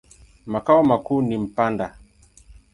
[0.45, 1.97] Makao makuu ni Mpanda.